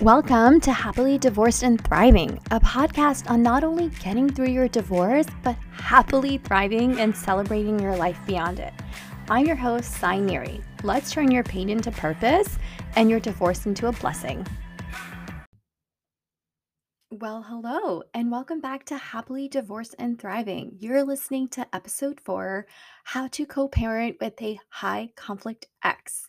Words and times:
Welcome 0.00 0.60
to 0.62 0.72
Happily 0.72 1.16
Divorced 1.16 1.62
and 1.62 1.80
Thriving, 1.84 2.40
a 2.50 2.58
podcast 2.58 3.30
on 3.30 3.40
not 3.40 3.62
only 3.62 3.88
getting 4.00 4.28
through 4.28 4.48
your 4.48 4.66
divorce, 4.66 5.26
but 5.44 5.54
happily 5.70 6.38
thriving 6.38 6.98
and 6.98 7.14
celebrating 7.14 7.78
your 7.78 7.94
life 7.94 8.18
beyond 8.26 8.58
it. 8.58 8.72
I'm 9.28 9.46
your 9.46 9.54
host, 9.54 9.92
Sai 9.92 10.18
Neri. 10.18 10.60
Let's 10.82 11.12
turn 11.12 11.30
your 11.30 11.44
pain 11.44 11.68
into 11.68 11.92
purpose 11.92 12.58
and 12.96 13.10
your 13.10 13.20
divorce 13.20 13.66
into 13.66 13.86
a 13.86 13.92
blessing. 13.92 14.44
Well, 17.10 17.44
hello, 17.46 18.02
and 18.12 18.32
welcome 18.32 18.60
back 18.60 18.84
to 18.86 18.96
Happily 18.96 19.46
Divorced 19.46 19.94
and 19.98 20.18
Thriving. 20.18 20.78
You're 20.80 21.04
listening 21.04 21.46
to 21.50 21.66
episode 21.72 22.18
four 22.18 22.66
How 23.04 23.28
to 23.28 23.46
Co 23.46 23.68
parent 23.68 24.16
with 24.20 24.40
a 24.42 24.58
High 24.70 25.10
Conflict 25.14 25.66
Ex. 25.84 26.28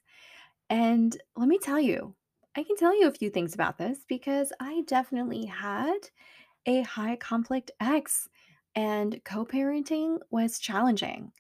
And 0.69 1.17
let 1.35 1.47
me 1.47 1.57
tell 1.57 1.79
you, 1.79 2.15
I 2.55 2.63
can 2.63 2.75
tell 2.75 2.97
you 2.97 3.07
a 3.07 3.11
few 3.11 3.29
things 3.29 3.55
about 3.55 3.77
this 3.77 3.99
because 4.07 4.53
I 4.59 4.83
definitely 4.85 5.45
had 5.45 5.97
a 6.65 6.81
high 6.81 7.15
conflict 7.15 7.71
ex, 7.79 8.29
and 8.75 9.19
co 9.23 9.45
parenting 9.45 10.19
was 10.29 10.59
challenging. 10.59 11.31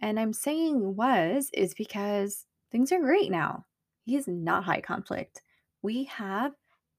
And 0.00 0.20
I'm 0.20 0.32
saying 0.32 0.94
was 0.94 1.50
is 1.54 1.74
because 1.74 2.44
things 2.70 2.92
are 2.92 3.00
great 3.00 3.30
now. 3.30 3.64
He 4.04 4.16
is 4.16 4.28
not 4.28 4.64
high 4.64 4.80
conflict. 4.80 5.42
We 5.82 6.04
have 6.04 6.52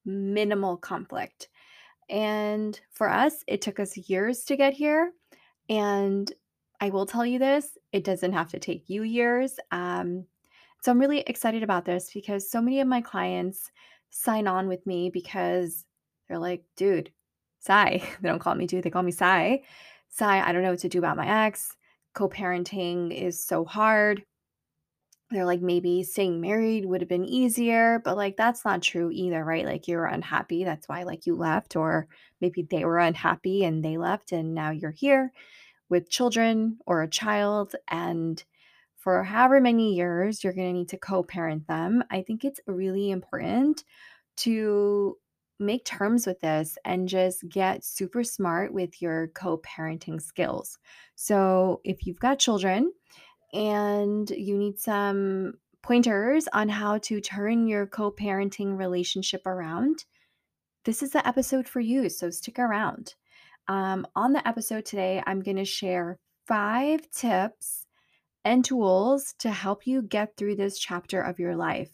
minimal 0.05 0.77
conflict. 0.77 1.49
And 2.09 2.79
for 2.91 3.09
us, 3.09 3.43
it 3.47 3.61
took 3.61 3.79
us 3.79 4.09
years 4.09 4.43
to 4.45 4.57
get 4.57 4.73
here. 4.73 5.11
And 5.69 6.31
I 6.81 6.89
will 6.89 7.05
tell 7.05 7.25
you 7.25 7.37
this 7.37 7.77
it 7.91 8.03
doesn't 8.03 8.33
have 8.33 8.49
to 8.49 8.59
take 8.59 8.89
you 8.89 9.03
years. 9.03 9.59
Um, 9.71 10.25
so 10.81 10.91
I'm 10.91 10.99
really 10.99 11.21
excited 11.21 11.63
about 11.63 11.85
this 11.85 12.11
because 12.13 12.49
so 12.49 12.61
many 12.61 12.79
of 12.79 12.87
my 12.87 13.01
clients 13.01 13.71
sign 14.09 14.47
on 14.47 14.67
with 14.67 14.85
me 14.85 15.09
because 15.09 15.85
they're 16.27 16.39
like, 16.39 16.63
dude, 16.75 17.11
Sai. 17.59 18.01
They 18.21 18.29
don't 18.29 18.39
call 18.39 18.55
me 18.55 18.67
dude, 18.67 18.83
they 18.83 18.89
call 18.89 19.03
me 19.03 19.11
Sai. 19.11 19.63
Sai, 20.09 20.41
I 20.41 20.51
don't 20.51 20.63
know 20.63 20.71
what 20.71 20.79
to 20.79 20.89
do 20.89 20.99
about 20.99 21.17
my 21.17 21.45
ex. 21.45 21.75
Co 22.13 22.29
parenting 22.29 23.11
is 23.15 23.43
so 23.43 23.65
hard. 23.65 24.23
They're 25.31 25.45
like, 25.45 25.61
maybe 25.61 26.01
staying 26.01 26.41
married 26.41 26.85
would 26.85 27.01
have 27.01 27.09
been 27.09 27.25
easier, 27.25 28.01
but 28.03 28.17
like, 28.17 28.35
that's 28.35 28.65
not 28.65 28.81
true 28.81 29.11
either, 29.11 29.43
right? 29.45 29.65
Like, 29.65 29.87
you 29.87 29.97
were 29.97 30.07
unhappy. 30.07 30.63
That's 30.63 30.89
why, 30.89 31.03
like, 31.03 31.27
you 31.27 31.35
left, 31.35 31.75
or 31.75 32.07
maybe 32.41 32.63
they 32.63 32.83
were 32.83 32.97
unhappy 32.97 33.63
and 33.63 33.85
they 33.85 33.97
left, 33.97 34.31
and 34.31 34.55
now 34.55 34.71
you're 34.71 34.89
here 34.89 35.31
with 35.87 36.09
children 36.09 36.79
or 36.87 37.03
a 37.03 37.09
child. 37.09 37.75
And 37.89 38.43
for 38.99 39.23
however 39.23 39.61
many 39.61 39.95
years 39.95 40.43
you're 40.43 40.53
going 40.53 40.67
to 40.67 40.79
need 40.79 40.89
to 40.89 40.97
co 40.97 41.23
parent 41.23 41.67
them, 41.67 42.03
I 42.11 42.21
think 42.21 42.43
it's 42.43 42.59
really 42.67 43.11
important 43.11 43.83
to 44.37 45.17
make 45.59 45.85
terms 45.85 46.25
with 46.27 46.39
this 46.39 46.77
and 46.85 47.07
just 47.07 47.47
get 47.49 47.83
super 47.83 48.23
smart 48.23 48.73
with 48.73 49.01
your 49.01 49.27
co 49.29 49.57
parenting 49.59 50.21
skills. 50.21 50.77
So, 51.15 51.81
if 51.83 52.05
you've 52.05 52.19
got 52.19 52.39
children 52.39 52.91
and 53.53 54.29
you 54.29 54.57
need 54.57 54.79
some 54.79 55.53
pointers 55.81 56.47
on 56.51 56.67
how 56.69 56.97
to 56.99 57.21
turn 57.21 57.67
your 57.67 57.87
co 57.87 58.11
parenting 58.11 58.77
relationship 58.77 59.45
around, 59.47 60.05
this 60.83 61.01
is 61.01 61.11
the 61.11 61.25
episode 61.27 61.67
for 61.67 61.79
you. 61.79 62.09
So, 62.09 62.29
stick 62.31 62.59
around. 62.59 63.15
Um, 63.69 64.05
on 64.15 64.33
the 64.33 64.45
episode 64.47 64.85
today, 64.85 65.23
I'm 65.25 65.41
going 65.41 65.57
to 65.57 65.65
share 65.65 66.17
five 66.47 67.09
tips 67.11 67.85
and 68.45 68.63
tools 68.63 69.33
to 69.39 69.51
help 69.51 69.85
you 69.85 70.01
get 70.01 70.35
through 70.37 70.55
this 70.55 70.79
chapter 70.79 71.21
of 71.21 71.39
your 71.39 71.55
life. 71.55 71.91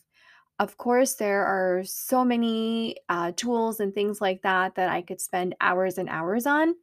Of 0.60 0.78
course, 0.78 1.16
there 1.16 1.46
are 1.46 1.84
so 1.84 2.24
many 2.24 2.98
uh, 3.10 3.34
tools 3.36 3.80
and 3.80 3.94
things 3.94 4.22
like 4.22 4.42
that 4.44 4.76
that 4.76 4.90
I 4.90 5.02
could 5.02 5.20
spend 5.20 5.56
hours 5.60 5.98
and 5.98 6.08
hours 6.08 6.46
on 6.46 6.76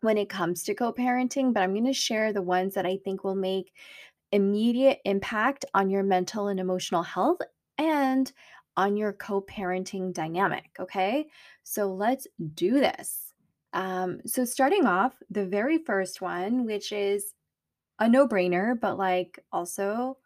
when 0.00 0.18
it 0.18 0.28
comes 0.28 0.64
to 0.64 0.74
co 0.74 0.92
parenting, 0.92 1.52
but 1.52 1.62
I'm 1.62 1.72
going 1.72 1.84
to 1.86 1.92
share 1.92 2.32
the 2.32 2.42
ones 2.42 2.74
that 2.74 2.86
I 2.86 2.98
think 3.04 3.22
will 3.22 3.34
make 3.36 3.72
immediate 4.32 5.00
impact 5.04 5.64
on 5.74 5.90
your 5.90 6.02
mental 6.02 6.48
and 6.48 6.60
emotional 6.60 7.02
health 7.02 7.40
and 7.78 8.32
on 8.76 8.96
your 8.96 9.12
co 9.12 9.42
parenting 9.42 10.12
dynamic. 10.12 10.70
Okay, 10.80 11.28
so 11.62 11.92
let's 11.92 12.26
do 12.54 12.74
this. 12.74 13.32
Um, 13.72 14.20
so, 14.26 14.44
starting 14.44 14.86
off, 14.86 15.14
the 15.30 15.46
very 15.46 15.78
first 15.78 16.20
one, 16.20 16.64
which 16.66 16.92
is 16.92 17.34
a 18.00 18.08
no-brainer, 18.08 18.78
but, 18.80 18.98
like, 18.98 19.40
also 19.52 20.18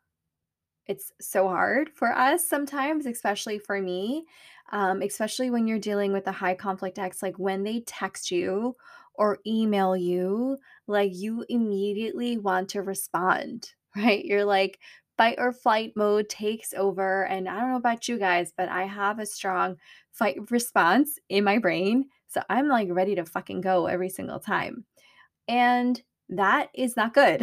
it's 0.86 1.12
so 1.20 1.48
hard 1.48 1.90
for 1.94 2.12
us 2.12 2.46
sometimes, 2.46 3.06
especially 3.06 3.58
for 3.58 3.80
me, 3.80 4.26
um, 4.72 5.02
especially 5.02 5.50
when 5.50 5.66
you're 5.66 5.78
dealing 5.78 6.12
with 6.12 6.26
a 6.26 6.32
high 6.32 6.54
conflict 6.54 6.98
ex, 6.98 7.22
like, 7.22 7.38
when 7.38 7.62
they 7.64 7.80
text 7.80 8.30
you 8.30 8.76
or 9.14 9.38
email 9.46 9.96
you, 9.96 10.58
like, 10.86 11.12
you 11.14 11.44
immediately 11.48 12.36
want 12.36 12.68
to 12.70 12.82
respond, 12.82 13.72
right? 13.96 14.24
You're 14.24 14.44
like 14.44 14.78
fight 15.16 15.36
or 15.38 15.52
flight 15.52 15.92
mode 15.96 16.28
takes 16.28 16.74
over, 16.74 17.24
and 17.26 17.48
I 17.48 17.60
don't 17.60 17.70
know 17.70 17.76
about 17.76 18.08
you 18.08 18.18
guys, 18.18 18.52
but 18.56 18.68
I 18.68 18.84
have 18.84 19.18
a 19.20 19.26
strong 19.26 19.76
fight 20.10 20.50
response 20.50 21.18
in 21.28 21.44
my 21.44 21.58
brain, 21.58 22.08
so 22.26 22.42
I'm, 22.50 22.68
like, 22.68 22.88
ready 22.90 23.14
to 23.14 23.24
fucking 23.24 23.60
go 23.60 23.86
every 23.86 24.08
single 24.10 24.40
time. 24.40 24.84
And 25.48 26.02
that 26.30 26.70
is 26.74 26.96
not 26.96 27.12
good 27.14 27.42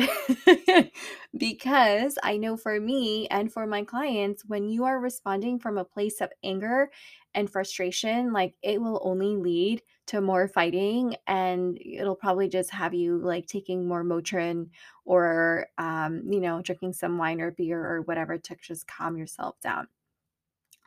because 1.37 2.17
I 2.23 2.37
know 2.37 2.57
for 2.57 2.79
me 2.79 3.27
and 3.27 3.51
for 3.51 3.67
my 3.67 3.83
clients, 3.83 4.43
when 4.45 4.67
you 4.69 4.85
are 4.85 4.99
responding 4.99 5.59
from 5.59 5.77
a 5.77 5.85
place 5.85 6.19
of 6.19 6.31
anger 6.43 6.91
and 7.33 7.49
frustration, 7.49 8.33
like 8.33 8.55
it 8.63 8.81
will 8.81 8.99
only 9.03 9.35
lead 9.37 9.83
to 10.07 10.19
more 10.19 10.47
fighting 10.47 11.15
and 11.27 11.77
it'll 11.79 12.15
probably 12.15 12.49
just 12.49 12.71
have 12.71 12.93
you 12.93 13.17
like 13.19 13.45
taking 13.45 13.87
more 13.87 14.03
Motrin 14.03 14.69
or, 15.05 15.67
um, 15.77 16.23
you 16.29 16.39
know, 16.41 16.61
drinking 16.61 16.93
some 16.93 17.17
wine 17.17 17.39
or 17.39 17.51
beer 17.51 17.85
or 17.85 18.01
whatever 18.01 18.37
to 18.37 18.55
just 18.61 18.87
calm 18.87 19.15
yourself 19.15 19.59
down. 19.61 19.87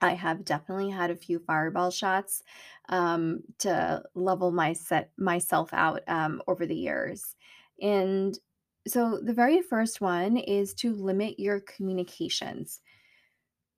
I 0.01 0.15
have 0.15 0.45
definitely 0.45 0.91
had 0.91 1.11
a 1.11 1.17
few 1.17 1.39
fireball 1.39 1.91
shots 1.91 2.43
um, 2.89 3.43
to 3.59 4.03
level 4.15 4.51
my 4.51 4.73
set 4.73 5.13
myself 5.17 5.73
out 5.73 6.03
um, 6.09 6.43
over 6.47 6.67
the 6.67 6.77
years. 6.77 7.37
And 7.81 8.39
so 8.87 9.19
the 9.23 9.33
very 9.33 9.63
first 9.63 10.01
one 10.01 10.37
is 10.37 10.75
to 10.75 10.95
limit 10.95 11.39
your 11.41 11.61
communications. 11.61 12.81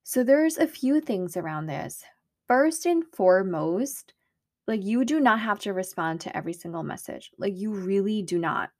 So 0.05 0.23
there's 0.23 0.59
a 0.59 0.67
few 0.67 1.01
things 1.01 1.37
around 1.37 1.67
this. 1.67 2.05
First 2.47 2.87
and 2.87 3.05
foremost, 3.13 4.15
like 4.67 4.85
you 4.85 5.05
do 5.05 5.21
not 5.21 5.41
have 5.41 5.59
to 5.61 5.73
respond 5.73 6.21
to 6.23 6.37
every 6.37 6.53
single 6.53 6.83
message. 6.83 7.33
Like 7.39 7.57
you 7.57 7.73
really 7.73 8.23
do 8.23 8.39
not. 8.39 8.71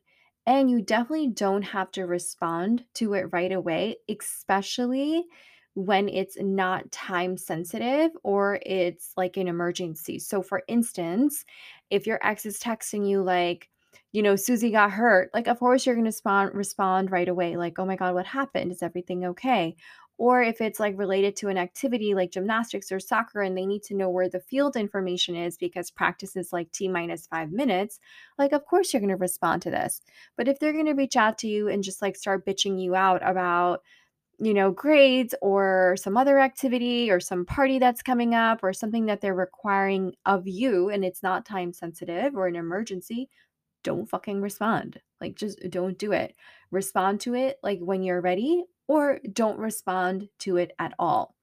And 0.47 0.71
you 0.71 0.81
definitely 0.83 1.29
don't 1.29 1.63
have 1.63 1.91
to 1.93 2.07
respond 2.07 2.85
to 2.95 3.15
it 3.15 3.33
right 3.33 3.51
away, 3.53 3.97
especially 4.09 5.25
when 5.75 6.09
it's 6.09 6.37
not 6.41 6.91
time 6.93 7.37
sensitive 7.37 8.13
or 8.23 8.61
it's 8.65 9.13
like 9.17 9.37
an 9.37 9.49
emergency. 9.49 10.19
So, 10.21 10.43
for 10.43 10.63
instance, 10.69 11.45
if 11.91 12.07
your 12.07 12.19
ex 12.25 12.47
is 12.47 12.59
texting 12.61 13.09
you, 13.09 13.23
like, 13.23 13.69
you 14.17 14.23
know, 14.23 14.35
Susie 14.35 14.71
got 14.71 14.93
hurt, 14.93 15.29
like, 15.35 15.47
of 15.47 15.59
course, 15.59 15.85
you're 15.85 15.95
going 15.95 16.07
to 16.07 16.09
respond, 16.09 16.55
respond 16.55 17.11
right 17.11 17.29
away, 17.29 17.59
like, 17.59 17.79
oh 17.79 17.85
my 17.85 17.97
God, 17.97 18.15
what 18.15 18.25
happened? 18.25 18.73
Is 18.73 18.83
everything 18.83 19.27
okay? 19.27 19.77
Or 20.17 20.43
if 20.43 20.63
it's 20.63 20.81
like 20.81 20.97
related 20.97 21.37
to 21.37 21.49
an 21.49 21.59
activity 21.59 22.15
like 22.15 22.31
gymnastics 22.31 22.91
or 22.91 22.99
soccer 22.99 23.43
and 23.43 23.55
they 23.55 23.67
need 23.67 23.83
to 23.83 23.95
know 23.95 24.09
where 24.09 24.31
the 24.31 24.41
field 24.41 24.75
information 24.75 25.37
is 25.37 25.59
because 25.59 25.91
practice 25.91 26.35
is 26.35 26.51
like 26.51 26.73
T 26.73 26.89
minus 26.89 27.27
five 27.27 27.53
minutes, 27.53 28.01
like, 28.39 28.53
of 28.53 28.65
course, 28.65 28.95
you're 28.95 29.03
going 29.03 29.11
to 29.11 29.17
respond 29.17 29.61
to 29.61 29.71
this. 29.71 30.01
But 30.35 30.49
if 30.49 30.59
they're 30.59 30.73
going 30.73 30.87
to 30.87 30.95
reach 30.95 31.17
out 31.17 31.37
to 31.41 31.47
you 31.47 31.69
and 31.69 31.85
just 31.85 32.01
like 32.01 32.17
start 32.17 32.47
bitching 32.47 32.83
you 32.83 32.95
out 32.95 33.21
about, 33.23 33.83
you 34.39 34.55
know, 34.55 34.71
grades 34.71 35.35
or 35.43 35.95
some 35.99 36.17
other 36.17 36.39
activity 36.39 37.11
or 37.11 37.21
some 37.21 37.45
party 37.45 37.79
that's 37.79 38.01
coming 38.03 38.35
up 38.35 38.61
or 38.63 38.73
something 38.73 39.05
that 39.07 39.21
they're 39.21 39.35
requiring 39.35 40.15
of 40.25 40.49
you 40.49 40.89
and 40.89 41.05
it's 41.05 41.23
not 41.23 41.45
time 41.45 41.75
sensitive 41.75 42.35
or 42.35 42.47
an 42.47 42.57
emergency, 42.57 43.29
don't 43.87 44.11
fucking 44.11 44.43
respond. 44.43 45.01
Like, 45.21 45.37
just 45.37 45.65
uh, 45.65 45.69
don't 45.71 45.97
do 45.97 46.13
it. 46.13 46.35
Respond 46.71 47.21
to 47.23 47.35
it 47.35 47.59
like 47.63 47.79
when 47.81 48.03
you're 48.03 48.21
ready, 48.21 48.65
or 48.89 49.21
don't 49.33 49.59
respond 49.59 50.29
to 50.41 50.57
it 50.59 50.73
at 50.79 50.93
all. 50.99 51.35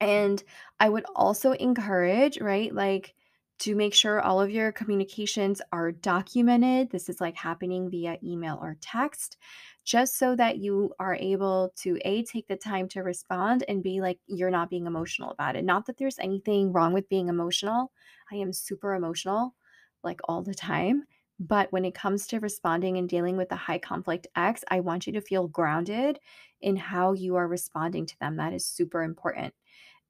And 0.00 0.42
I 0.78 0.88
would 0.88 1.04
also 1.14 1.52
encourage, 1.52 2.40
right, 2.40 2.74
like 2.74 3.14
to 3.60 3.74
make 3.74 3.92
sure 3.92 4.22
all 4.22 4.40
of 4.40 4.50
your 4.50 4.72
communications 4.72 5.60
are 5.70 5.92
documented. 5.92 6.90
This 6.90 7.10
is 7.10 7.20
like 7.20 7.36
happening 7.36 7.90
via 7.90 8.16
email 8.24 8.58
or 8.62 8.78
text, 8.80 9.36
just 9.84 10.16
so 10.16 10.34
that 10.36 10.56
you 10.56 10.94
are 10.98 11.14
able 11.14 11.72
to 11.82 11.98
A, 12.06 12.22
take 12.22 12.48
the 12.48 12.56
time 12.56 12.88
to 12.88 13.02
respond 13.02 13.64
and 13.68 13.82
be 13.82 14.00
like, 14.00 14.18
you're 14.26 14.50
not 14.50 14.70
being 14.70 14.86
emotional 14.86 15.30
about 15.30 15.56
it. 15.56 15.64
Not 15.64 15.84
that 15.86 15.98
there's 15.98 16.18
anything 16.18 16.72
wrong 16.72 16.94
with 16.94 17.08
being 17.10 17.28
emotional. 17.28 17.92
I 18.32 18.36
am 18.36 18.52
super 18.54 18.94
emotional, 18.94 19.54
like 20.02 20.20
all 20.24 20.42
the 20.42 20.54
time. 20.54 21.04
But 21.40 21.72
when 21.72 21.84
it 21.86 21.94
comes 21.94 22.26
to 22.28 22.40
responding 22.40 22.98
and 22.98 23.08
dealing 23.08 23.36
with 23.36 23.50
a 23.52 23.56
high 23.56 23.78
conflict 23.78 24.28
ex, 24.36 24.62
I 24.70 24.80
want 24.80 25.06
you 25.06 25.12
to 25.14 25.22
feel 25.22 25.48
grounded 25.48 26.20
in 26.60 26.76
how 26.76 27.12
you 27.14 27.36
are 27.36 27.48
responding 27.48 28.06
to 28.06 28.18
them. 28.20 28.36
That 28.36 28.52
is 28.52 28.66
super 28.66 29.02
important. 29.02 29.54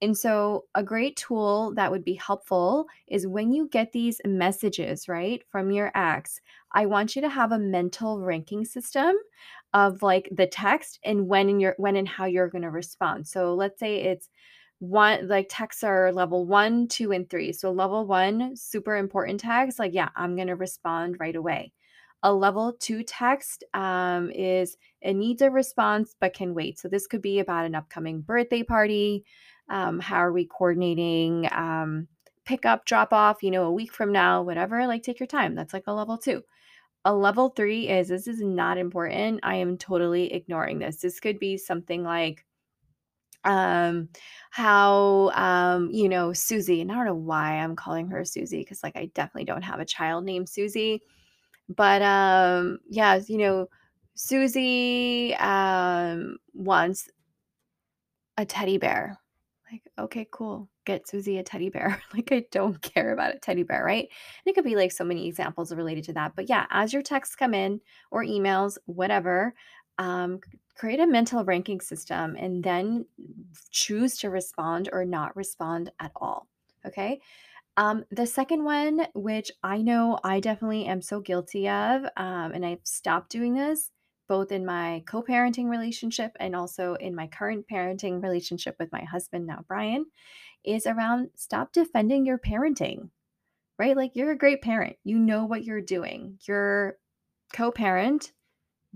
And 0.01 0.17
so, 0.17 0.65
a 0.75 0.83
great 0.83 1.15
tool 1.15 1.73
that 1.75 1.91
would 1.91 2.03
be 2.03 2.15
helpful 2.15 2.87
is 3.07 3.27
when 3.27 3.51
you 3.53 3.67
get 3.69 3.91
these 3.91 4.19
messages, 4.25 5.07
right, 5.07 5.43
from 5.49 5.69
your 5.71 5.91
ex, 5.95 6.41
I 6.73 6.87
want 6.87 7.15
you 7.15 7.21
to 7.21 7.29
have 7.29 7.51
a 7.51 7.59
mental 7.59 8.19
ranking 8.19 8.65
system 8.65 9.15
of 9.73 10.01
like 10.01 10.27
the 10.31 10.47
text 10.47 10.99
and 11.03 11.27
when 11.27 11.49
and 11.49 11.61
your 11.61 11.75
when 11.77 11.95
and 11.95 12.07
how 12.07 12.25
you're 12.25 12.49
going 12.49 12.63
to 12.63 12.71
respond. 12.71 13.27
So, 13.27 13.53
let's 13.53 13.79
say 13.79 13.97
it's 13.97 14.29
one 14.81 15.27
like 15.27 15.47
texts 15.49 15.83
are 15.83 16.11
level 16.11 16.45
one, 16.45 16.87
two, 16.87 17.11
and 17.11 17.29
three. 17.29 17.53
So, 17.53 17.71
level 17.71 18.05
one, 18.05 18.55
super 18.55 18.97
important 18.97 19.39
text, 19.39 19.79
like, 19.79 19.93
yeah, 19.93 20.09
I'm 20.15 20.35
to 20.47 20.55
respond 20.55 21.17
right 21.19 21.35
away. 21.35 21.71
A 22.23 22.33
level 22.33 22.73
two 22.79 23.03
text 23.03 23.63
um, 23.73 24.31
is 24.31 24.77
it 25.01 25.13
needs 25.13 25.41
a 25.41 25.49
response 25.49 26.15
but 26.19 26.33
can 26.33 26.53
wait. 26.53 26.79
So, 26.79 26.87
this 26.87 27.07
could 27.07 27.21
be 27.21 27.39
about 27.39 27.65
an 27.65 27.75
upcoming 27.75 28.21
birthday 28.21 28.63
party 28.63 29.23
um, 29.71 29.99
how 29.99 30.17
are 30.17 30.33
we 30.33 30.45
coordinating 30.45 31.47
um, 31.51 32.07
pick 32.45 32.65
up, 32.65 32.85
drop 32.85 33.13
off, 33.13 33.41
you 33.41 33.49
know, 33.51 33.63
a 33.63 33.71
week 33.71 33.93
from 33.93 34.11
now, 34.11 34.43
whatever. 34.43 34.85
Like, 34.85 35.01
take 35.01 35.19
your 35.19 35.27
time. 35.27 35.55
That's 35.55 35.73
like 35.73 35.85
a 35.87 35.93
level 35.93 36.17
two. 36.17 36.43
A 37.05 37.15
level 37.15 37.49
three 37.49 37.87
is 37.87 38.09
this 38.09 38.27
is 38.27 38.41
not 38.41 38.77
important. 38.77 39.39
I 39.43 39.55
am 39.55 39.77
totally 39.77 40.33
ignoring 40.33 40.79
this. 40.79 40.97
This 40.97 41.19
could 41.19 41.39
be 41.39 41.57
something 41.57 42.03
like, 42.03 42.45
um, 43.43 44.09
how, 44.51 45.29
um, 45.35 45.89
you 45.91 46.09
know, 46.09 46.33
Susie, 46.33 46.81
and 46.81 46.91
I 46.91 46.95
don't 46.95 47.05
know 47.05 47.15
why 47.15 47.53
I'm 47.57 47.75
calling 47.75 48.07
her 48.09 48.25
Susie 48.25 48.59
because, 48.59 48.83
like, 48.83 48.95
I 48.95 49.07
definitely 49.15 49.45
don't 49.45 49.63
have 49.63 49.79
a 49.79 49.85
child 49.85 50.25
named 50.25 50.49
Susie, 50.49 51.01
but, 51.69 52.01
um, 52.01 52.79
yeah, 52.89 53.19
you 53.27 53.37
know, 53.37 53.67
Susie, 54.15 55.35
um, 55.35 56.37
wants 56.53 57.09
a 58.37 58.45
teddy 58.45 58.77
bear. 58.77 59.17
Like, 59.71 59.83
okay, 59.97 60.27
cool. 60.31 60.69
Get 60.85 61.07
Susie 61.07 61.37
a 61.37 61.43
teddy 61.43 61.69
bear. 61.69 62.01
like, 62.13 62.31
I 62.31 62.45
don't 62.51 62.81
care 62.81 63.13
about 63.13 63.35
a 63.35 63.39
teddy 63.39 63.63
bear, 63.63 63.83
right? 63.83 64.07
And 64.45 64.51
it 64.51 64.55
could 64.55 64.65
be 64.65 64.75
like 64.75 64.91
so 64.91 65.03
many 65.03 65.27
examples 65.27 65.73
related 65.73 66.03
to 66.05 66.13
that. 66.13 66.33
But 66.35 66.49
yeah, 66.49 66.65
as 66.71 66.91
your 66.93 67.01
texts 67.01 67.35
come 67.35 67.53
in 67.53 67.79
or 68.11 68.23
emails, 68.23 68.77
whatever, 68.85 69.53
um, 69.97 70.39
create 70.75 70.99
a 70.99 71.07
mental 71.07 71.43
ranking 71.43 71.81
system 71.81 72.35
and 72.37 72.63
then 72.63 73.05
choose 73.69 74.17
to 74.19 74.29
respond 74.29 74.89
or 74.91 75.05
not 75.05 75.35
respond 75.35 75.91
at 75.99 76.11
all. 76.15 76.47
Okay. 76.85 77.21
Um, 77.77 78.03
the 78.11 78.27
second 78.27 78.63
one, 78.63 79.07
which 79.13 79.51
I 79.63 79.81
know 79.81 80.19
I 80.23 80.39
definitely 80.39 80.85
am 80.85 81.01
so 81.01 81.19
guilty 81.21 81.69
of, 81.69 82.03
um, 82.17 82.51
and 82.51 82.65
I've 82.65 82.81
stopped 82.83 83.31
doing 83.31 83.53
this 83.53 83.91
both 84.31 84.53
in 84.53 84.65
my 84.65 85.03
co 85.05 85.21
parenting 85.21 85.67
relationship 85.69 86.31
and 86.39 86.55
also 86.55 86.93
in 86.95 87.13
my 87.13 87.27
current 87.27 87.65
parenting 87.69 88.23
relationship 88.23 88.77
with 88.79 88.89
my 88.89 89.03
husband, 89.03 89.45
now 89.45 89.65
Brian, 89.67 90.05
is 90.63 90.85
around 90.85 91.31
stop 91.35 91.73
defending 91.73 92.25
your 92.25 92.37
parenting, 92.37 93.09
right? 93.77 93.97
Like 93.97 94.11
you're 94.15 94.31
a 94.31 94.37
great 94.37 94.61
parent, 94.61 94.95
you 95.03 95.19
know 95.19 95.43
what 95.43 95.65
you're 95.65 95.81
doing. 95.81 96.39
Your 96.47 96.97
co 97.53 97.71
parent 97.71 98.31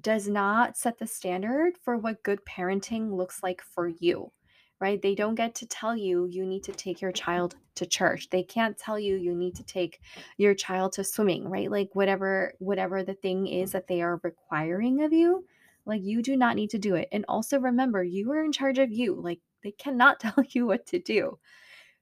does 0.01 0.27
not 0.27 0.77
set 0.77 0.97
the 0.99 1.07
standard 1.07 1.73
for 1.83 1.97
what 1.97 2.23
good 2.23 2.39
parenting 2.45 3.15
looks 3.15 3.41
like 3.41 3.61
for 3.61 3.87
you 3.87 4.31
right? 4.79 5.01
They 5.01 5.15
don't 5.15 5.35
get 5.35 5.55
to 5.55 5.65
tell 5.65 5.95
you 5.95 6.25
you 6.25 6.45
need 6.45 6.63
to 6.63 6.71
take 6.71 7.01
your 7.01 7.11
child 7.11 7.55
to 7.75 7.85
church. 7.85 8.29
They 8.29 8.43
can't 8.43 8.77
tell 8.77 8.99
you 8.99 9.15
you 9.15 9.33
need 9.33 9.55
to 9.55 9.63
take 9.63 9.99
your 10.37 10.53
child 10.53 10.93
to 10.93 11.03
swimming, 11.03 11.47
right? 11.47 11.71
Like 11.71 11.89
whatever 11.93 12.53
whatever 12.59 13.03
the 13.03 13.13
thing 13.13 13.47
is 13.47 13.71
that 13.71 13.87
they 13.87 14.01
are 14.01 14.19
requiring 14.23 15.01
of 15.03 15.13
you, 15.13 15.45
like 15.85 16.01
you 16.03 16.21
do 16.21 16.35
not 16.35 16.55
need 16.55 16.69
to 16.71 16.79
do 16.79 16.95
it. 16.95 17.07
And 17.11 17.25
also 17.27 17.59
remember, 17.59 18.03
you 18.03 18.31
are 18.31 18.43
in 18.43 18.51
charge 18.51 18.79
of 18.79 18.91
you. 18.91 19.15
Like 19.15 19.39
they 19.63 19.71
cannot 19.71 20.19
tell 20.19 20.43
you 20.49 20.65
what 20.67 20.85
to 20.87 20.99
do. 20.99 21.39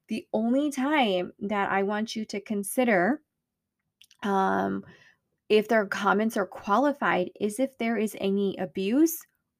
The 0.07 0.27
only 0.33 0.71
time 0.71 1.31
that 1.39 1.71
I 1.71 1.83
want 1.83 2.15
you 2.15 2.25
to 2.25 2.41
consider 2.41 3.21
um 4.23 4.83
if 5.49 5.67
their 5.67 5.85
comments 5.85 6.37
are 6.37 6.45
qualified 6.45 7.29
is 7.39 7.59
if 7.59 7.77
there 7.77 7.97
is 7.97 8.15
any 8.19 8.55
abuse 8.57 9.17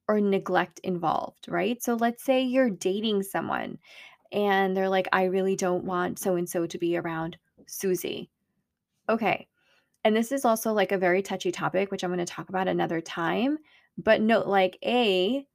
or 0.08 0.20
neglect 0.20 0.80
involved, 0.80 1.46
right? 1.48 1.82
So 1.82 1.94
let's 1.94 2.24
say 2.24 2.42
you're 2.42 2.70
dating 2.70 3.22
someone 3.22 3.78
and 4.32 4.76
they're 4.76 4.88
like, 4.88 5.08
I 5.12 5.24
really 5.24 5.56
don't 5.56 5.84
want 5.84 6.18
so 6.18 6.36
and 6.36 6.48
so 6.48 6.66
to 6.66 6.78
be 6.78 6.96
around 6.96 7.38
Susie. 7.66 8.30
Okay. 9.08 9.46
And 10.04 10.14
this 10.14 10.32
is 10.32 10.44
also 10.44 10.72
like 10.72 10.92
a 10.92 10.98
very 10.98 11.22
touchy 11.22 11.50
topic, 11.50 11.90
which 11.90 12.04
I'm 12.04 12.10
going 12.10 12.18
to 12.18 12.26
talk 12.26 12.48
about 12.48 12.68
another 12.68 13.00
time. 13.00 13.58
But 13.96 14.20
note, 14.20 14.46
like, 14.46 14.76
A, 14.84 15.46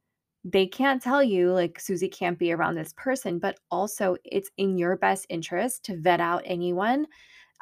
they 0.44 0.66
can't 0.66 1.02
tell 1.02 1.22
you, 1.22 1.52
like, 1.52 1.78
Susie 1.78 2.08
can't 2.08 2.38
be 2.38 2.52
around 2.52 2.74
this 2.74 2.94
person, 2.96 3.38
but 3.38 3.58
also 3.70 4.16
it's 4.24 4.50
in 4.56 4.78
your 4.78 4.96
best 4.96 5.26
interest 5.28 5.84
to 5.84 5.96
vet 5.98 6.20
out 6.20 6.42
anyone 6.46 7.06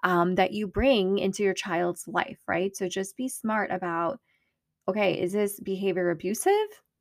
um, 0.05 0.35
that 0.37 0.53
you 0.53 0.67
bring 0.67 1.19
into 1.19 1.43
your 1.43 1.55
child's 1.55 2.07
life, 2.09 2.39
right? 2.47 2.77
So 2.77 2.89
just 2.89 3.17
be 3.17 3.29
smart 3.29 3.71
about 3.71 4.21
okay, 4.89 5.21
is 5.21 5.33
this 5.33 5.61
behavior 5.61 6.11
abusive? 6.11 6.53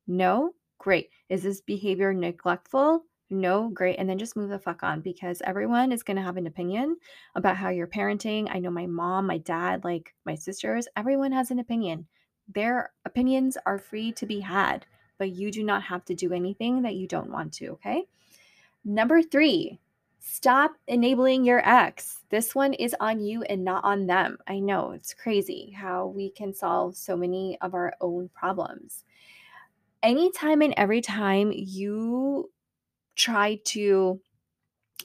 No? 0.06 0.52
Great. 0.78 1.08
Is 1.30 1.42
this 1.42 1.62
behavior 1.62 2.12
neglectful? 2.12 3.02
No, 3.30 3.70
great. 3.70 3.96
And 3.98 4.08
then 4.08 4.18
just 4.18 4.36
move 4.36 4.50
the 4.50 4.58
fuck 4.58 4.82
on 4.82 5.00
because 5.00 5.42
everyone 5.44 5.90
is 5.92 6.02
going 6.02 6.16
to 6.16 6.22
have 6.22 6.36
an 6.36 6.46
opinion 6.46 6.96
about 7.34 7.56
how 7.56 7.70
you're 7.70 7.86
parenting. 7.86 8.48
I 8.50 8.58
know 8.58 8.70
my 8.70 8.86
mom, 8.86 9.26
my 9.26 9.38
dad, 9.38 9.84
like 9.84 10.14
my 10.24 10.34
sisters, 10.34 10.86
everyone 10.96 11.32
has 11.32 11.50
an 11.50 11.58
opinion. 11.58 12.06
Their 12.54 12.92
opinions 13.04 13.58
are 13.66 13.78
free 13.78 14.12
to 14.12 14.26
be 14.26 14.40
had, 14.40 14.86
but 15.18 15.30
you 15.30 15.50
do 15.50 15.62
not 15.62 15.82
have 15.82 16.04
to 16.06 16.14
do 16.14 16.32
anything 16.32 16.82
that 16.82 16.94
you 16.94 17.06
don't 17.06 17.30
want 17.30 17.52
to, 17.54 17.68
okay? 17.72 18.04
Number 18.84 19.22
three, 19.22 19.78
stop 20.18 20.72
enabling 20.86 21.44
your 21.44 21.66
ex. 21.68 22.24
This 22.30 22.54
one 22.54 22.74
is 22.74 22.94
on 23.00 23.20
you 23.20 23.42
and 23.42 23.64
not 23.64 23.84
on 23.84 24.06
them. 24.06 24.38
I 24.46 24.58
know 24.58 24.92
it's 24.92 25.14
crazy 25.14 25.70
how 25.70 26.06
we 26.06 26.30
can 26.30 26.52
solve 26.52 26.96
so 26.96 27.16
many 27.16 27.58
of 27.60 27.74
our 27.74 27.94
own 28.00 28.28
problems. 28.34 29.04
Anytime 30.02 30.62
and 30.62 30.74
every 30.76 31.00
time 31.00 31.52
you 31.54 32.50
try 33.16 33.58
to, 33.64 34.20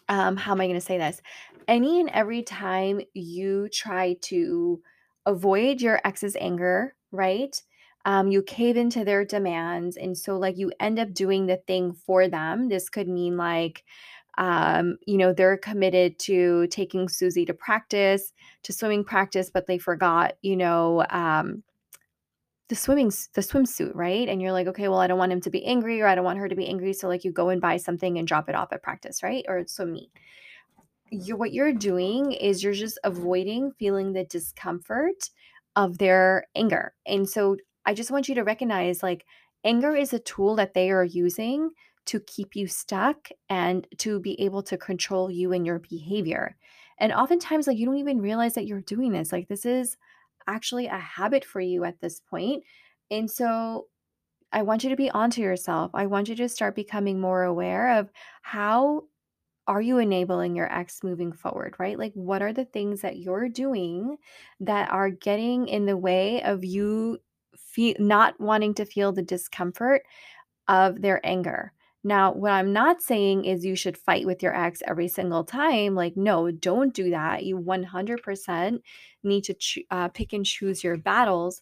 um, 0.09 0.37
how 0.37 0.51
am 0.51 0.61
I 0.61 0.67
going 0.67 0.79
to 0.79 0.85
say 0.85 0.97
this? 0.97 1.21
Any 1.67 1.99
and 1.99 2.09
every 2.09 2.43
time 2.43 3.01
you 3.13 3.69
try 3.69 4.17
to 4.21 4.81
avoid 5.25 5.81
your 5.81 6.01
ex's 6.03 6.35
anger, 6.39 6.95
right? 7.11 7.59
Um, 8.05 8.27
you 8.27 8.43
cave 8.43 8.75
into 8.75 9.05
their 9.05 9.23
demands. 9.23 9.95
And 9.95 10.17
so, 10.17 10.37
like, 10.37 10.57
you 10.57 10.71
end 10.79 10.99
up 10.99 11.13
doing 11.13 11.45
the 11.45 11.57
thing 11.65 11.93
for 11.93 12.27
them. 12.27 12.67
This 12.67 12.89
could 12.89 13.07
mean, 13.07 13.37
like, 13.37 13.85
um, 14.37 14.97
you 15.05 15.17
know, 15.17 15.33
they're 15.33 15.57
committed 15.57 16.17
to 16.19 16.67
taking 16.67 17.07
Susie 17.07 17.45
to 17.45 17.53
practice, 17.53 18.33
to 18.63 18.73
swimming 18.73 19.03
practice, 19.03 19.51
but 19.53 19.67
they 19.67 19.77
forgot, 19.77 20.33
you 20.41 20.55
know, 20.55 21.05
um, 21.09 21.63
the 22.69 22.75
swimming 22.75 23.11
the 23.33 23.41
swimsuit, 23.41 23.91
right? 23.93 24.27
And 24.27 24.41
you're 24.41 24.51
like, 24.51 24.67
okay, 24.67 24.87
well, 24.87 24.99
I 24.99 25.07
don't 25.07 25.19
want 25.19 25.31
him 25.31 25.41
to 25.41 25.49
be 25.49 25.65
angry 25.65 26.01
or 26.01 26.07
I 26.07 26.15
don't 26.15 26.25
want 26.25 26.39
her 26.39 26.49
to 26.49 26.55
be 26.55 26.67
angry. 26.67 26.93
So 26.93 27.07
like 27.07 27.23
you 27.23 27.31
go 27.31 27.49
and 27.49 27.61
buy 27.61 27.77
something 27.77 28.17
and 28.17 28.27
drop 28.27 28.49
it 28.49 28.55
off 28.55 28.73
at 28.73 28.81
practice, 28.81 29.21
right? 29.21 29.45
Or 29.47 29.63
swim 29.67 29.93
meet. 29.93 30.11
You 31.11 31.35
what 31.35 31.53
you're 31.53 31.73
doing 31.73 32.31
is 32.31 32.63
you're 32.63 32.73
just 32.73 32.97
avoiding 33.03 33.73
feeling 33.77 34.13
the 34.13 34.23
discomfort 34.23 35.29
of 35.75 35.99
their 35.99 36.45
anger. 36.55 36.93
And 37.05 37.29
so 37.29 37.57
I 37.85 37.93
just 37.93 38.09
want 38.09 38.27
you 38.27 38.35
to 38.35 38.43
recognize 38.43 39.03
like 39.03 39.25
anger 39.63 39.95
is 39.95 40.13
a 40.13 40.19
tool 40.19 40.55
that 40.55 40.73
they 40.73 40.89
are 40.89 41.03
using 41.03 41.69
to 42.05 42.19
keep 42.21 42.55
you 42.55 42.67
stuck 42.67 43.29
and 43.49 43.87
to 43.99 44.19
be 44.19 44.39
able 44.41 44.63
to 44.63 44.77
control 44.77 45.31
you 45.31 45.53
and 45.53 45.65
your 45.65 45.79
behavior. 45.79 46.57
And 46.99 47.11
oftentimes, 47.11 47.67
like, 47.67 47.77
you 47.77 47.85
don't 47.85 47.97
even 47.97 48.21
realize 48.21 48.53
that 48.53 48.67
you're 48.67 48.81
doing 48.81 49.11
this. 49.11 49.31
Like, 49.31 49.47
this 49.47 49.65
is 49.65 49.97
actually 50.47 50.87
a 50.87 50.97
habit 50.97 51.45
for 51.45 51.61
you 51.61 51.83
at 51.83 51.99
this 52.01 52.19
point. 52.19 52.63
And 53.11 53.29
so, 53.29 53.87
I 54.51 54.61
want 54.63 54.83
you 54.83 54.89
to 54.91 54.95
be 54.95 55.09
onto 55.09 55.41
yourself. 55.41 55.91
I 55.93 56.05
want 56.05 56.29
you 56.29 56.35
to 56.35 56.49
start 56.49 56.75
becoming 56.75 57.19
more 57.19 57.43
aware 57.43 57.97
of 57.99 58.11
how 58.43 59.05
are 59.67 59.81
you 59.81 59.97
enabling 59.97 60.55
your 60.55 60.71
ex 60.71 61.03
moving 61.03 61.31
forward, 61.31 61.75
right? 61.79 61.97
Like, 61.97 62.13
what 62.13 62.41
are 62.41 62.53
the 62.53 62.65
things 62.65 63.01
that 63.01 63.17
you're 63.17 63.49
doing 63.49 64.17
that 64.59 64.91
are 64.91 65.09
getting 65.09 65.67
in 65.67 65.85
the 65.85 65.97
way 65.97 66.43
of 66.43 66.65
you 66.65 67.19
feel 67.57 67.95
not 67.99 68.39
wanting 68.39 68.73
to 68.75 68.85
feel 68.85 69.11
the 69.11 69.21
discomfort 69.23 70.03
of 70.67 71.01
their 71.01 71.25
anger? 71.25 71.73
Now, 72.03 72.33
what 72.33 72.51
I'm 72.51 72.73
not 72.73 73.01
saying 73.01 73.45
is 73.45 73.63
you 73.63 73.75
should 73.75 73.97
fight 73.97 74.25
with 74.25 74.43
your 74.43 74.55
ex 74.55 74.81
every 74.85 75.07
single 75.07 75.45
time. 75.45 75.95
Like, 75.95 76.17
no, 76.17 76.51
don't 76.51 76.93
do 76.93 77.09
that. 77.11 77.43
You 77.45 77.57
100% 77.57 78.79
need 79.23 79.43
to 79.45 79.55
uh, 79.89 80.09
pick 80.09 80.33
and 80.33 80.45
choose 80.45 80.83
your 80.83 80.97
battles, 80.97 81.61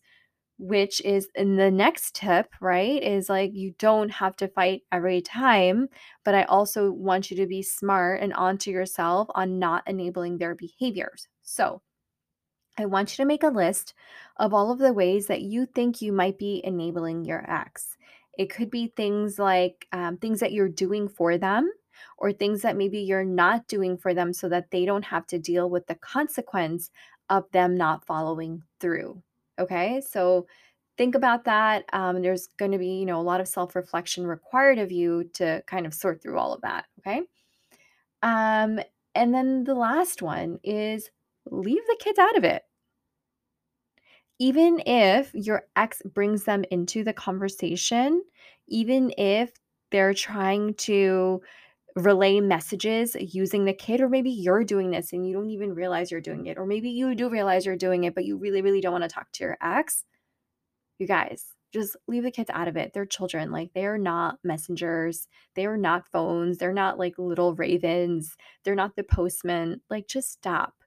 which 0.58 1.02
is 1.02 1.28
in 1.36 1.58
the 1.58 1.72
next 1.72 2.16
tip, 2.16 2.54
right? 2.60 3.02
Is 3.04 3.30
like 3.30 3.52
you 3.54 3.74
don't 3.80 4.10
have 4.10 4.36
to 4.38 4.48
fight 4.48 4.82
every 4.92 5.22
time, 5.22 5.90
but 6.26 6.36
I 6.36 6.44
also 6.44 6.92
want 6.92 7.30
you 7.32 7.38
to 7.38 7.48
be 7.48 7.62
smart 7.62 8.22
and 8.22 8.34
onto 8.34 8.72
yourself 8.72 9.28
on 9.36 9.60
not 9.60 9.84
enabling 9.88 10.38
their 10.40 10.56
behaviors. 10.56 11.28
So, 11.44 11.82
I 12.78 12.86
want 12.86 13.12
you 13.12 13.24
to 13.24 13.28
make 13.28 13.44
a 13.44 13.50
list 13.50 13.94
of 14.38 14.54
all 14.54 14.72
of 14.72 14.80
the 14.80 14.94
ways 14.94 15.28
that 15.28 15.42
you 15.42 15.66
think 15.66 16.02
you 16.02 16.12
might 16.12 16.38
be 16.38 16.62
enabling 16.64 17.26
your 17.26 17.46
ex. 17.50 17.98
It 18.42 18.50
could 18.50 18.70
be 18.72 18.88
things 18.96 19.40
like 19.40 19.88
um, 19.92 20.18
things 20.18 20.40
that 20.42 20.54
you're 20.54 20.70
doing 20.86 21.08
for 21.10 21.38
them. 21.38 21.72
or 22.18 22.32
things 22.34 22.62
that 22.64 22.78
maybe 22.78 23.00
you're 23.00 23.26
not 23.26 23.68
doing 23.68 23.98
for 23.98 24.14
them 24.14 24.34
so 24.34 24.50
that 24.50 24.72
they 24.72 24.86
don't 24.86 25.06
have 25.06 25.28
to 25.28 25.40
deal 25.40 25.70
with 25.70 25.86
the 25.88 25.96
consequence 25.96 26.90
of 27.30 27.44
them 27.52 27.76
not 27.78 28.06
following 28.06 28.64
through. 28.80 29.22
Okay. 29.60 30.02
So 30.02 30.48
think 30.98 31.16
about 31.16 31.46
that. 31.46 31.86
Um, 31.94 32.22
there's 32.22 32.48
going 32.58 32.72
to 32.74 32.78
be, 32.78 33.00
you 33.00 33.06
know, 33.06 33.20
a 33.20 33.30
lot 33.32 33.42
of 33.42 33.48
self 33.48 33.76
reflection 33.76 34.26
required 34.28 34.80
of 34.80 34.92
you 34.92 35.26
to 35.36 35.64
kind 35.68 35.86
of 35.86 35.94
sort 35.94 36.22
through 36.22 36.38
all 36.40 36.54
of 36.54 36.62
that. 36.62 36.86
Okay. 37.00 37.24
Um, 38.22 38.80
and 39.16 39.34
then 39.34 39.64
the 39.64 39.76
last 39.76 40.22
one 40.22 40.60
is 40.64 41.10
leave 41.50 41.86
the 41.88 41.98
kids 42.00 42.20
out 42.20 42.38
of 42.38 42.44
it. 42.44 42.64
Even 44.42 44.82
if 44.88 45.32
your 45.36 45.68
ex 45.76 46.02
brings 46.04 46.46
them 46.46 46.66
into 46.72 47.04
the 47.04 47.14
conversation, 47.14 48.24
even 48.68 49.14
if 49.16 49.52
they're 49.92 50.16
trying 50.16 50.74
to 50.76 51.42
relay 51.96 52.40
messages 52.42 53.16
using 53.20 53.66
the 53.66 53.74
kid, 53.74 54.02
or 54.02 54.10
maybe 54.10 54.32
you're 54.32 54.64
doing 54.64 54.90
this 54.90 55.14
and 55.14 55.28
you 55.28 55.34
don't 55.36 55.52
even 55.52 55.76
realize 55.76 56.10
you're 56.10 56.22
doing 56.22 56.48
it, 56.48 56.58
or 56.58 56.66
maybe 56.66 56.90
you 56.90 57.14
do 57.14 57.30
realize 57.30 57.68
you're 57.68 57.76
doing 57.76 58.06
it, 58.06 58.16
but 58.16 58.26
you 58.26 58.36
really, 58.38 58.64
really 58.64 58.82
don't 58.82 58.94
want 58.94 59.04
to 59.04 59.10
talk 59.10 59.32
to 59.34 59.44
your 59.44 59.58
ex, 59.62 60.06
you 60.98 61.08
guys, 61.08 61.46
just 61.74 61.96
leave 62.08 62.24
the 62.24 62.32
kids 62.32 62.50
out 62.52 62.68
of 62.68 62.78
it. 62.78 62.94
They're 62.94 63.06
children. 63.06 63.52
Like 63.52 63.74
they 63.74 63.86
are 63.86 64.00
not 64.00 64.40
messengers. 64.44 65.28
They 65.56 65.68
are 65.68 65.78
not 65.78 66.08
phones. 66.12 66.58
They're 66.58 66.74
not 66.74 66.98
like 66.98 67.20
little 67.20 67.54
ravens. 67.56 68.36
They're 68.64 68.76
not 68.76 68.96
the 68.96 69.04
postman. 69.04 69.82
Like 69.90 70.08
just 70.08 70.32
stop. 70.32 70.81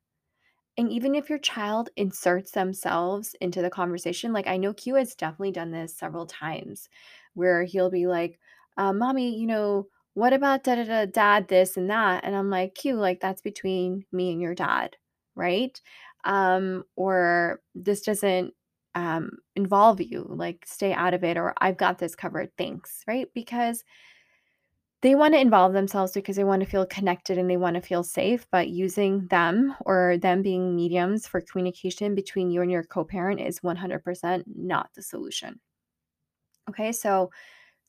And 0.76 0.90
even 0.90 1.14
if 1.14 1.30
your 1.30 1.38
child 1.38 1.90
inserts 1.96 2.50
themselves 2.52 3.34
into 3.40 3.62
the 3.62 3.70
conversation, 3.70 4.32
like 4.32 4.46
I 4.48 4.56
know 4.56 4.72
Q 4.74 4.96
has 4.96 5.14
definitely 5.14 5.52
done 5.52 5.70
this 5.70 5.94
several 5.96 6.26
times 6.26 6.88
where 7.34 7.62
he'll 7.64 7.90
be 7.90 8.06
like, 8.06 8.38
uh, 8.76 8.92
Mommy, 8.92 9.38
you 9.38 9.46
know, 9.46 9.86
what 10.14 10.32
about 10.32 10.64
da 10.64 10.76
da 10.76 10.84
da 10.84 11.06
dad, 11.06 11.48
this 11.48 11.76
and 11.76 11.90
that? 11.90 12.24
And 12.24 12.34
I'm 12.36 12.50
like, 12.50 12.74
Q, 12.74 12.96
like 12.96 13.20
that's 13.20 13.40
between 13.40 14.04
me 14.12 14.32
and 14.32 14.40
your 14.40 14.54
dad, 14.54 14.96
right? 15.36 15.80
Um, 16.24 16.84
or 16.96 17.60
this 17.74 18.00
doesn't 18.00 18.54
um, 18.96 19.38
involve 19.56 20.00
you, 20.00 20.26
like 20.28 20.64
stay 20.66 20.92
out 20.92 21.14
of 21.14 21.24
it, 21.24 21.36
or 21.36 21.54
I've 21.60 21.76
got 21.76 21.98
this 21.98 22.14
covered, 22.16 22.50
thanks, 22.56 23.02
right? 23.06 23.28
Because 23.34 23.84
they 25.04 25.14
want 25.14 25.34
to 25.34 25.40
involve 25.40 25.74
themselves 25.74 26.12
because 26.12 26.34
they 26.34 26.44
want 26.44 26.62
to 26.62 26.68
feel 26.68 26.86
connected 26.86 27.36
and 27.36 27.48
they 27.50 27.58
want 27.58 27.74
to 27.74 27.82
feel 27.82 28.02
safe, 28.02 28.46
but 28.50 28.70
using 28.70 29.26
them 29.26 29.76
or 29.84 30.16
them 30.16 30.40
being 30.40 30.74
mediums 30.74 31.26
for 31.26 31.42
communication 31.42 32.14
between 32.14 32.50
you 32.50 32.62
and 32.62 32.70
your 32.70 32.84
co 32.84 33.04
parent 33.04 33.38
is 33.38 33.60
100% 33.60 34.44
not 34.46 34.88
the 34.94 35.02
solution. 35.02 35.60
Okay, 36.70 36.90
so 36.90 37.30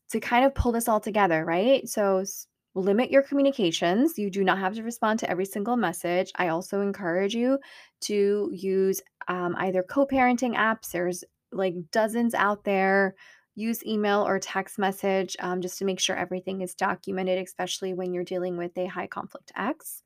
to 0.09 0.19
kind 0.19 0.43
of 0.43 0.53
pull 0.53 0.73
this 0.73 0.89
all 0.89 0.99
together, 0.99 1.45
right? 1.45 1.87
So 1.87 2.25
limit 2.73 3.09
your 3.09 3.21
communications. 3.21 4.19
You 4.19 4.29
do 4.29 4.43
not 4.43 4.57
have 4.57 4.75
to 4.75 4.83
respond 4.83 5.19
to 5.19 5.29
every 5.29 5.45
single 5.45 5.77
message. 5.77 6.33
I 6.35 6.49
also 6.49 6.81
encourage 6.81 7.33
you 7.33 7.59
to 8.01 8.49
use 8.51 9.01
um, 9.29 9.55
either 9.57 9.83
co 9.83 10.05
parenting 10.05 10.53
apps. 10.53 10.91
There's 10.91 11.23
like 11.53 11.75
dozens 11.93 12.33
out 12.33 12.65
there. 12.65 13.15
Use 13.55 13.85
email 13.85 14.25
or 14.27 14.39
text 14.39 14.77
message 14.77 15.35
um, 15.39 15.61
just 15.61 15.77
to 15.79 15.85
make 15.85 15.99
sure 15.99 16.15
everything 16.15 16.61
is 16.61 16.75
documented, 16.75 17.39
especially 17.39 17.93
when 17.93 18.13
you're 18.13 18.23
dealing 18.23 18.57
with 18.57 18.77
a 18.77 18.85
high 18.85 19.07
conflict 19.07 19.51
ex. 19.55 20.03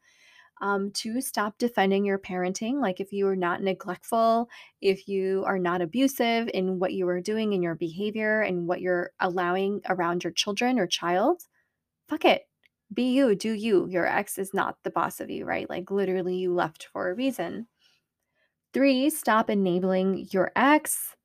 Um, 0.61 0.91
to 0.91 1.21
stop 1.21 1.57
defending 1.57 2.03
your 2.03 2.19
parenting. 2.19 2.81
Like 2.81 2.99
if 2.99 3.13
you 3.13 3.27
are 3.27 3.35
not 3.35 3.63
neglectful, 3.63 4.49
if 4.81 5.07
you 5.07 5.43
are 5.47 5.57
not 5.57 5.81
abusive 5.81 6.49
in 6.53 6.79
what 6.79 6.91
you 6.91 7.07
are 7.07 7.21
doing 7.21 7.53
in 7.53 7.63
your 7.63 7.75
behavior 7.75 8.41
and 8.41 8.67
what 8.67 8.81
you're 8.81 9.11
allowing 9.21 9.79
around 9.87 10.25
your 10.25 10.33
children 10.33 10.77
or 10.77 10.85
child, 10.85 11.43
fuck 12.09 12.25
it 12.25 12.49
be 12.93 13.13
you, 13.13 13.35
do 13.35 13.53
you. 13.53 13.87
Your 13.87 14.07
ex 14.07 14.37
is 14.37 14.53
not 14.53 14.77
the 14.83 14.89
boss 14.89 15.19
of 15.19 15.29
you, 15.29 15.45
right? 15.45 15.69
Like 15.69 15.91
literally, 15.91 16.35
you 16.35 16.53
left 16.53 16.87
for 16.91 17.09
a 17.09 17.13
reason. 17.13 17.67
Three, 18.73 19.09
stop 19.09 19.49
enabling 19.49 20.27
your 20.31 20.51
ex. 20.55 21.15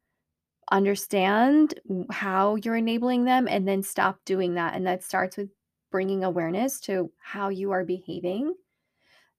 Understand 0.70 1.80
how 2.10 2.56
you're 2.56 2.76
enabling 2.76 3.24
them 3.24 3.46
and 3.48 3.66
then 3.66 3.82
stop 3.82 4.18
doing 4.24 4.54
that. 4.54 4.74
And 4.74 4.86
that 4.86 5.02
starts 5.02 5.36
with 5.36 5.50
bringing 5.90 6.24
awareness 6.24 6.80
to 6.80 7.10
how 7.20 7.50
you 7.50 7.70
are 7.70 7.84
behaving. 7.84 8.54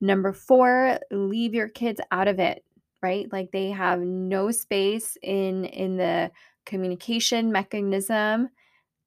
Number 0.02 0.34
four, 0.34 1.00
leave 1.12 1.54
your 1.54 1.70
kids 1.70 2.00
out 2.12 2.28
of 2.28 2.40
it, 2.40 2.64
right? 3.02 3.32
Like 3.32 3.52
they 3.52 3.70
have 3.72 4.00
no 4.00 4.52
space 4.52 5.18
in 5.22 5.66
in 5.66 5.98
the 5.98 6.32
communication 6.66 7.52
mechanism 7.52 8.50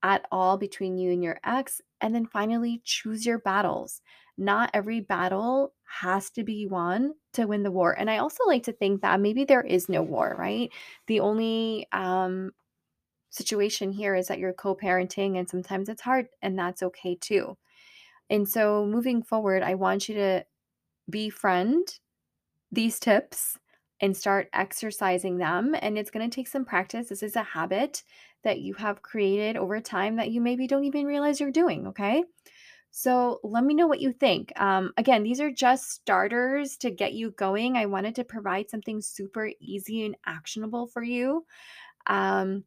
at 0.03 0.27
all 0.31 0.57
between 0.57 0.99
you 0.99 1.13
and 1.13 1.23
your 1.23 1.39
ex. 1.45 1.81
And 2.01 2.15
then 2.15 2.27
finally, 2.27 2.81
choose 2.85 3.27
your 3.27 3.39
battles. 3.39 4.01
Not 4.37 4.71
every 4.73 5.01
battle 5.01 5.73
has 5.89 6.31
to 6.31 6.45
be 6.45 6.67
won 6.67 7.15
to 7.35 7.47
win 7.47 7.63
the 7.63 7.71
war. 7.71 7.93
And 7.99 8.11
I 8.11 8.19
also 8.19 8.45
like 8.47 8.65
to 8.65 8.73
think 8.73 9.03
that 9.03 9.21
maybe 9.21 9.45
there 9.45 9.63
is 9.63 9.89
no 9.89 10.03
war, 10.03 10.35
right? 10.39 10.71
The 11.07 11.21
only 11.21 11.87
um, 11.93 12.53
situation 13.31 13.93
here 13.93 14.15
is 14.15 14.29
that 14.29 14.39
you're 14.39 14.53
co 14.53 14.75
parenting, 14.75 15.39
and 15.39 15.49
sometimes 15.49 15.89
it's 15.89 16.03
hard, 16.03 16.29
and 16.43 16.59
that's 16.59 16.83
okay 16.83 17.15
too. 17.17 17.57
And 18.31 18.49
so 18.49 18.87
moving 18.87 19.23
forward, 19.23 19.63
I 19.63 19.75
want 19.75 20.09
you 20.09 20.15
to 20.17 20.45
befriend 21.11 22.01
these 22.73 22.99
tips 23.01 23.59
and 24.01 24.17
start 24.17 24.49
exercising 24.53 25.39
them. 25.39 25.75
And 25.81 25.99
it's 25.99 26.11
going 26.11 26.29
to 26.29 26.35
take 26.35 26.49
some 26.49 26.65
practice. 26.65 27.09
This 27.09 27.23
is 27.23 27.37
a 27.37 27.43
habit 27.43 28.05
that 28.45 28.61
you 28.61 28.75
have 28.75 29.03
created 29.03 29.57
over 29.57 29.81
time 29.81 30.17
that 30.17 30.31
you 30.31 30.41
maybe 30.41 30.67
don't 30.67 30.85
even 30.85 31.07
realize 31.07 31.41
you're 31.41 31.51
doing. 31.51 31.87
Okay. 31.89 32.25
So 32.91 33.41
let 33.45 33.65
me 33.65 33.75
know 33.75 33.87
what 33.87 34.01
you 34.01 34.13
think. 34.13 34.53
Um, 34.61 34.93
again, 34.97 35.23
these 35.23 35.41
are 35.41 35.51
just 35.51 35.91
starters 35.91 36.77
to 36.79 36.91
get 36.91 37.13
you 37.13 37.31
going. 37.33 37.77
I 37.77 37.87
wanted 37.87 38.15
to 38.17 38.25
provide 38.25 38.71
something 38.71 39.01
super 39.01 39.51
easy 39.61 40.05
and 40.05 40.17
actionable 40.27 40.87
for 40.87 41.03
you. 41.03 41.45
Um, 42.07 42.65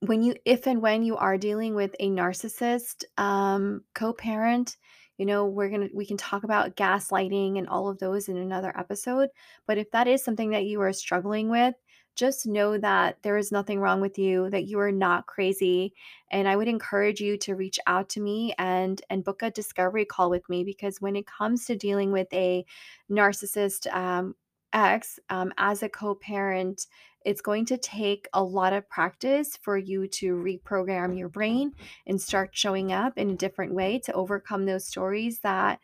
when 0.00 0.22
you, 0.22 0.34
if 0.44 0.66
and 0.66 0.80
when 0.82 1.02
you 1.02 1.16
are 1.16 1.38
dealing 1.38 1.74
with 1.74 1.94
a 1.98 2.08
narcissist 2.08 3.04
um, 3.16 3.82
co 3.94 4.12
parent, 4.12 4.76
you 5.16 5.26
know, 5.26 5.46
we're 5.46 5.68
going 5.68 5.88
to, 5.88 5.94
we 5.94 6.06
can 6.06 6.16
talk 6.16 6.44
about 6.44 6.76
gaslighting 6.76 7.58
and 7.58 7.68
all 7.68 7.88
of 7.88 7.98
those 7.98 8.28
in 8.28 8.36
another 8.36 8.72
episode. 8.78 9.30
But 9.66 9.78
if 9.78 9.90
that 9.90 10.06
is 10.06 10.22
something 10.22 10.50
that 10.50 10.66
you 10.66 10.80
are 10.80 10.92
struggling 10.92 11.48
with, 11.48 11.74
just 12.18 12.46
know 12.46 12.76
that 12.76 13.16
there 13.22 13.38
is 13.38 13.52
nothing 13.52 13.78
wrong 13.78 14.00
with 14.00 14.18
you 14.18 14.50
that 14.50 14.66
you 14.66 14.78
are 14.80 14.90
not 14.90 15.26
crazy 15.26 15.94
and 16.32 16.48
i 16.48 16.56
would 16.56 16.66
encourage 16.66 17.20
you 17.20 17.38
to 17.38 17.54
reach 17.54 17.78
out 17.86 18.08
to 18.08 18.20
me 18.20 18.52
and 18.58 19.00
and 19.08 19.24
book 19.24 19.40
a 19.42 19.50
discovery 19.52 20.04
call 20.04 20.28
with 20.28 20.46
me 20.48 20.64
because 20.64 21.00
when 21.00 21.14
it 21.14 21.26
comes 21.26 21.64
to 21.64 21.76
dealing 21.76 22.10
with 22.10 22.26
a 22.32 22.64
narcissist 23.08 23.86
um, 23.94 24.34
ex 24.72 25.20
um, 25.30 25.52
as 25.58 25.82
a 25.82 25.88
co-parent 25.88 26.86
it's 27.24 27.40
going 27.40 27.64
to 27.64 27.76
take 27.76 28.26
a 28.32 28.42
lot 28.42 28.72
of 28.72 28.88
practice 28.88 29.56
for 29.56 29.76
you 29.76 30.08
to 30.08 30.34
reprogram 30.34 31.16
your 31.16 31.28
brain 31.28 31.72
and 32.06 32.20
start 32.20 32.50
showing 32.52 32.92
up 32.92 33.16
in 33.16 33.30
a 33.30 33.36
different 33.36 33.72
way 33.72 33.98
to 33.98 34.12
overcome 34.12 34.64
those 34.64 34.86
stories 34.86 35.38
that 35.40 35.78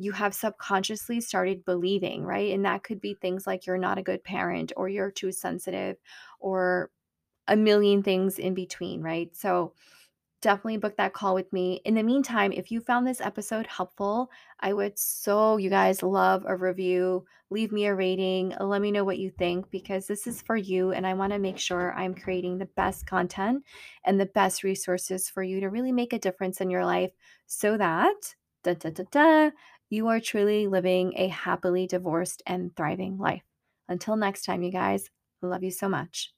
you 0.00 0.12
have 0.12 0.34
subconsciously 0.34 1.20
started 1.20 1.62
believing, 1.62 2.24
right? 2.24 2.54
And 2.54 2.64
that 2.64 2.82
could 2.82 3.02
be 3.02 3.12
things 3.12 3.46
like 3.46 3.66
you're 3.66 3.76
not 3.76 3.98
a 3.98 4.02
good 4.02 4.24
parent 4.24 4.72
or 4.74 4.88
you're 4.88 5.10
too 5.10 5.30
sensitive 5.30 5.98
or 6.38 6.90
a 7.46 7.54
million 7.54 8.02
things 8.02 8.38
in 8.38 8.54
between, 8.54 9.02
right? 9.02 9.28
So 9.36 9.74
definitely 10.40 10.78
book 10.78 10.96
that 10.96 11.12
call 11.12 11.34
with 11.34 11.52
me. 11.52 11.82
In 11.84 11.96
the 11.96 12.02
meantime, 12.02 12.50
if 12.50 12.70
you 12.70 12.80
found 12.80 13.06
this 13.06 13.20
episode 13.20 13.66
helpful, 13.66 14.30
I 14.58 14.72
would 14.72 14.98
so, 14.98 15.58
you 15.58 15.68
guys, 15.68 16.02
love 16.02 16.46
a 16.48 16.56
review. 16.56 17.26
Leave 17.50 17.70
me 17.70 17.84
a 17.84 17.94
rating. 17.94 18.54
Let 18.58 18.80
me 18.80 18.90
know 18.90 19.04
what 19.04 19.18
you 19.18 19.28
think 19.28 19.70
because 19.70 20.06
this 20.06 20.26
is 20.26 20.40
for 20.40 20.56
you. 20.56 20.92
And 20.92 21.06
I 21.06 21.12
want 21.12 21.34
to 21.34 21.38
make 21.38 21.58
sure 21.58 21.92
I'm 21.92 22.14
creating 22.14 22.56
the 22.56 22.70
best 22.74 23.06
content 23.06 23.64
and 24.06 24.18
the 24.18 24.24
best 24.24 24.64
resources 24.64 25.28
for 25.28 25.42
you 25.42 25.60
to 25.60 25.68
really 25.68 25.92
make 25.92 26.14
a 26.14 26.18
difference 26.18 26.62
in 26.62 26.70
your 26.70 26.86
life 26.86 27.12
so 27.44 27.76
that 27.76 28.34
da, 28.62 28.74
da, 28.74 28.90
da, 28.90 29.04
da, 29.10 29.50
you 29.90 30.06
are 30.06 30.20
truly 30.20 30.68
living 30.68 31.12
a 31.16 31.26
happily 31.26 31.84
divorced 31.84 32.44
and 32.46 32.74
thriving 32.76 33.18
life. 33.18 33.42
Until 33.88 34.14
next 34.14 34.44
time, 34.44 34.62
you 34.62 34.70
guys, 34.70 35.10
love 35.42 35.64
you 35.64 35.72
so 35.72 35.88
much. 35.88 36.32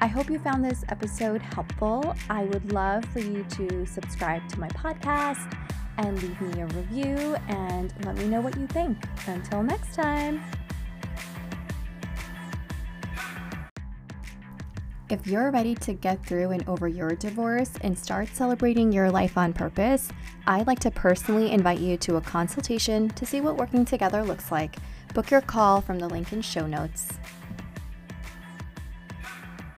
I 0.00 0.06
hope 0.06 0.30
you 0.30 0.38
found 0.38 0.64
this 0.64 0.84
episode 0.88 1.42
helpful. 1.42 2.14
I 2.30 2.44
would 2.44 2.72
love 2.72 3.04
for 3.06 3.18
you 3.18 3.44
to 3.50 3.84
subscribe 3.84 4.48
to 4.50 4.60
my 4.60 4.68
podcast 4.68 5.58
and 5.98 6.22
leave 6.22 6.40
me 6.40 6.60
a 6.62 6.66
review 6.66 7.36
and 7.48 7.92
let 8.06 8.16
me 8.16 8.28
know 8.28 8.40
what 8.40 8.56
you 8.56 8.68
think. 8.68 8.96
Until 9.26 9.64
next 9.64 9.92
time. 9.92 10.40
If 15.10 15.26
you're 15.26 15.50
ready 15.50 15.74
to 15.74 15.92
get 15.92 16.24
through 16.24 16.52
and 16.52 16.66
over 16.68 16.86
your 16.86 17.16
divorce 17.16 17.72
and 17.80 17.98
start 17.98 18.28
celebrating 18.28 18.92
your 18.92 19.10
life 19.10 19.36
on 19.36 19.52
purpose, 19.52 20.12
I'd 20.50 20.66
like 20.66 20.80
to 20.80 20.90
personally 20.90 21.52
invite 21.52 21.78
you 21.78 21.96
to 21.98 22.16
a 22.16 22.20
consultation 22.20 23.08
to 23.10 23.24
see 23.24 23.40
what 23.40 23.56
working 23.56 23.84
together 23.84 24.24
looks 24.24 24.50
like. 24.50 24.74
Book 25.14 25.30
your 25.30 25.42
call 25.42 25.80
from 25.80 26.00
the 26.00 26.08
link 26.08 26.32
in 26.32 26.42
show 26.42 26.66
notes. 26.66 27.08